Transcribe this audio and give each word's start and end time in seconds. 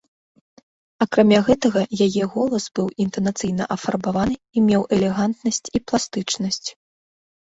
Акрамя 1.05 1.39
гэтага 1.49 1.81
яе 2.05 2.23
голас 2.35 2.65
быў 2.79 2.87
інтанацыйна 3.05 3.67
афарбаваны 3.75 4.35
і 4.57 4.63
меў 4.71 4.81
элегантнасць 4.97 5.63
і 5.77 5.83
пластычнасць. 5.93 6.67